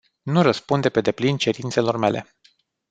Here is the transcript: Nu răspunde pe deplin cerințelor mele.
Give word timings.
Nu 0.21 0.41
răspunde 0.41 0.89
pe 0.89 1.01
deplin 1.01 1.37
cerințelor 1.37 1.97
mele. 1.97 2.27